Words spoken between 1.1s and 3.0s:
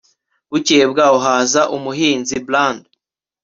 haza umuhinzi bland